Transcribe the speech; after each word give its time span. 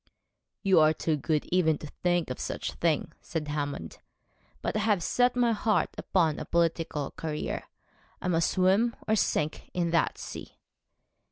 'You 0.63 0.79
are 0.79 0.93
too 0.93 1.15
good 1.15 1.45
even 1.51 1.77
to 1.77 1.85
think 1.85 2.31
of 2.31 2.39
such 2.39 2.71
a 2.71 2.75
thing,' 2.77 3.11
said 3.21 3.49
Hammond; 3.49 3.99
'but 4.63 4.75
I 4.75 4.79
have 4.79 5.03
set 5.03 5.35
my 5.35 5.51
heart 5.51 5.89
upon 5.95 6.39
a 6.39 6.45
political 6.45 7.11
career. 7.11 7.65
I 8.19 8.27
must 8.27 8.49
swim 8.49 8.95
or 9.07 9.15
sink 9.15 9.69
in 9.75 9.91
that 9.91 10.17
sea.' 10.17 10.53